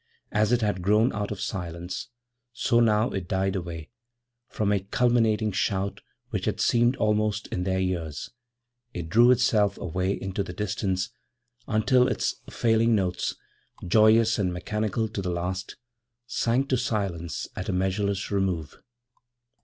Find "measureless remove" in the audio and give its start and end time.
17.71-18.79